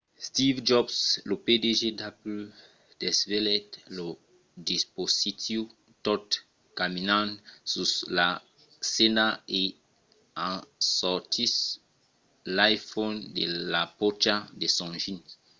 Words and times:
steve 0.27 0.59
jobs 0.69 0.95
lo 1.29 1.35
pdg 1.45 1.81
d’apple 1.99 2.43
desvelèt 3.01 3.67
lo 3.97 4.07
dispositiu 4.71 5.61
tot 6.05 6.27
caminant 6.79 7.31
sus 7.71 7.91
la 8.17 8.29
scèna 8.89 9.25
e 9.59 9.63
en 10.47 10.57
sortissent 10.99 11.77
l'iphone 12.55 13.19
de 13.37 13.45
la 13.73 13.83
pòcha 13.99 14.35
de 14.61 14.67
son 14.77 14.91
jeans 15.03 15.29